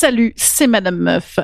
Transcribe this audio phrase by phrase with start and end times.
[0.00, 1.38] Salut, c'est Madame Meuf.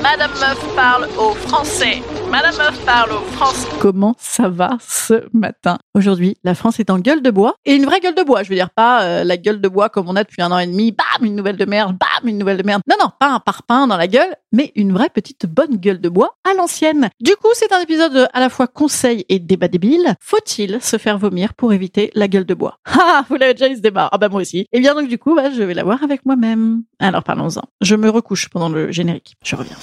[0.00, 2.00] Madame Meuf parle au français.
[2.34, 3.68] Madame Meuf parle français.
[3.78, 5.78] Comment ça va ce matin?
[5.94, 7.54] Aujourd'hui, la France est en gueule de bois.
[7.64, 9.88] Et une vraie gueule de bois, je veux dire pas euh, la gueule de bois
[9.88, 10.90] comme on a depuis un an et demi.
[10.90, 11.96] Bam, une nouvelle de merde.
[11.96, 12.82] Bam, une nouvelle de merde.
[12.90, 16.08] Non, non, pas un parpaing dans la gueule, mais une vraie petite bonne gueule de
[16.08, 17.08] bois à l'ancienne.
[17.20, 20.16] Du coup, c'est un épisode à la fois conseil et débat débile.
[20.20, 22.80] Faut-il se faire vomir pour éviter la gueule de bois?
[23.06, 24.08] Ah, vous l'avez déjà eu ce débat.
[24.10, 24.66] Ah bah moi aussi.
[24.72, 26.82] Et bien donc du coup, bah, je vais la voir avec moi-même.
[26.98, 27.62] Alors parlons-en.
[27.80, 29.36] Je me recouche pendant le générique.
[29.44, 29.76] Je reviens.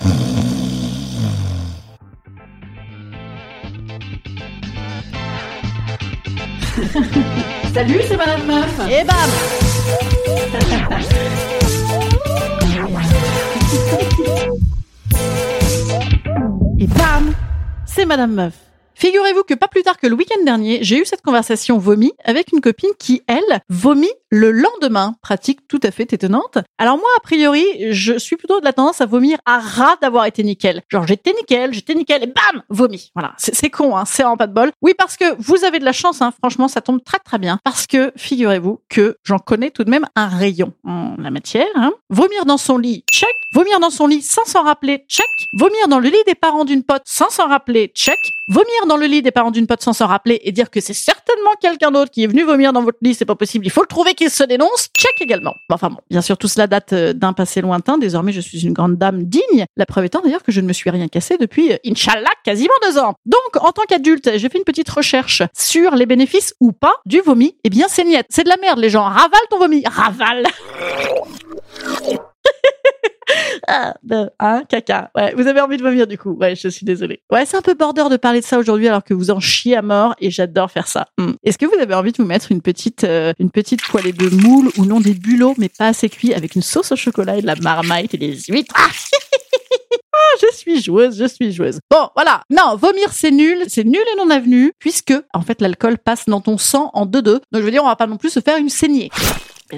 [7.74, 8.80] Salut, c'est Madame Meuf.
[8.90, 9.16] Et bam
[16.80, 17.34] Et bam
[17.86, 18.54] C'est Madame Meuf.
[18.96, 22.52] Figurez-vous que pas plus tard que le week-end dernier, j'ai eu cette conversation vomi avec
[22.52, 25.16] une copine qui, elle, vomit le lendemain.
[25.22, 26.58] Pratique tout à fait étonnante.
[26.78, 30.26] Alors moi, a priori, je suis plutôt de la tendance à vomir à ras d'avoir
[30.26, 30.82] été nickel.
[30.90, 33.12] Genre, j'étais nickel, j'étais nickel, et bam Vomi.
[33.14, 33.34] Voilà.
[33.38, 34.06] C'est con, hein.
[34.06, 34.72] C'est vraiment pas de bol.
[34.82, 36.34] Oui, parce que vous avez de la chance, hein.
[36.42, 37.60] Franchement, ça tombe très très bien.
[37.64, 41.92] Parce que, figurez-vous que j'en connais tout de même un rayon en la matière, hein.
[42.10, 43.30] Vomir dans son lit, check.
[43.54, 45.26] Vomir dans son lit sans s'en rappeler, check.
[45.60, 48.18] Vomir dans le lit des parents d'une pote sans s'en rappeler, check.
[48.48, 50.94] Vomir dans le lit des parents d'une pote sans s'en rappeler et dire que c'est
[50.94, 53.66] certainement quelqu'un d'autre qui est venu vomir dans votre lit, c'est pas possible.
[53.66, 54.90] Il faut le trouver qu'il se dénonce.
[54.96, 55.56] Check également.
[55.72, 57.98] Enfin bon, bien sûr, tout cela date euh, d'un passé lointain.
[57.98, 59.66] Désormais, je suis une grande dame digne.
[59.76, 62.74] La preuve étant d'ailleurs que je ne me suis rien cassé depuis, euh, Inch'Allah, quasiment
[62.84, 63.16] deux ans.
[63.26, 67.22] Donc, en tant qu'adulte, j'ai fait une petite recherche sur les bénéfices ou pas du
[67.22, 67.56] vomi.
[67.64, 68.28] Eh bien, c'est niette.
[68.30, 69.04] C'est de la merde, les gens.
[69.04, 69.84] Ravale ton vomi.
[69.86, 70.46] Ravale.
[73.68, 73.94] Ah,
[74.40, 75.12] hein, caca.
[75.16, 76.32] Ouais, vous avez envie de vomir du coup.
[76.32, 77.22] Ouais, je suis désolée.
[77.32, 79.78] Ouais, c'est un peu border de parler de ça aujourd'hui alors que vous en chiez
[79.78, 81.08] à mort et j'adore faire ça.
[81.18, 81.32] Hmm.
[81.44, 84.30] Est-ce que vous avez envie de vous mettre une petite, euh, une petite poêlée de
[84.30, 87.42] moule ou non des bulots mais pas assez cuits avec une sauce au chocolat et
[87.42, 88.74] de la marmite et des huîtres?
[88.78, 88.90] Ah
[90.14, 91.80] Ah, je suis joueuse, je suis joueuse.
[91.90, 92.44] Bon, voilà.
[92.50, 93.64] Non, vomir, c'est nul.
[93.68, 97.40] C'est nul et non avenu, puisque, en fait, l'alcool passe dans ton sang en deux-deux.
[97.52, 99.10] Donc, je veux dire, on va pas non plus se faire une saignée.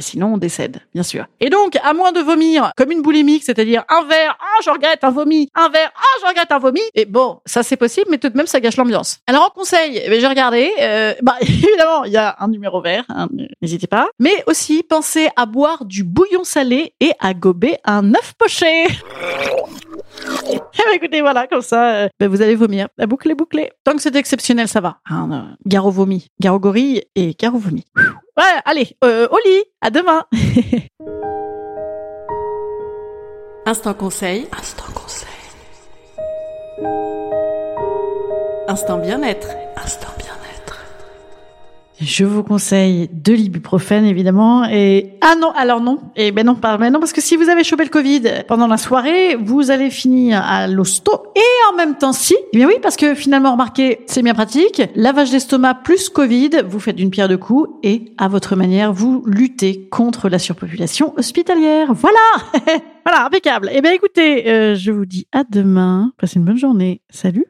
[0.02, 1.26] Sinon, on décède, bien sûr.
[1.40, 5.04] Et donc, à moins de vomir comme une boulimique, c'est-à-dire un verre, ah, je regrette
[5.04, 6.82] un vomi, un verre, ah, je regrette un vomi.
[6.96, 9.20] Et bon, ça c'est possible, mais tout de même, ça gâche l'ambiance.
[9.28, 13.06] Alors, en conseil, eh j'ai regardé, euh, bah, évidemment, il y a un numéro vert,
[13.10, 13.28] hein,
[13.62, 14.08] n'hésitez pas.
[14.20, 18.88] Mais aussi, pensez à boire du bouillon salé et à gober un œuf poché.
[20.80, 22.88] Eh ben, écoutez, voilà, comme ça, euh, ben, vous allez vomir.
[22.98, 23.72] La boucle est bouclée.
[23.84, 24.98] Tant que c'est exceptionnel, ça va.
[25.08, 27.86] Hein, euh, gare au vomi, gare au gorille et gare au vomi.
[27.96, 29.64] Ouais, allez, euh, au lit.
[29.82, 30.24] À demain.
[33.66, 34.48] Instant conseil.
[34.58, 35.30] Instant conseil.
[38.68, 39.50] Instant bien-être.
[42.02, 44.66] Je vous conseille de l'ibuprofène évidemment.
[44.66, 46.00] Et ah non alors non.
[46.16, 49.36] Et ben non pas parce que si vous avez chopé le Covid pendant la soirée
[49.36, 51.28] vous allez finir à l'hosto.
[51.36, 54.82] Et en même temps si eh bien oui parce que finalement remarquez c'est bien pratique.
[54.96, 59.24] Lavage d'estomac plus Covid vous faites d'une pierre deux coups et à votre manière vous
[59.26, 61.94] luttez contre la surpopulation hospitalière.
[61.94, 62.20] Voilà!
[63.06, 63.70] Voilà impeccable.
[63.74, 66.14] Et ben écoutez euh, je vous dis à demain.
[66.18, 67.02] Passez une bonne journée.
[67.10, 67.48] Salut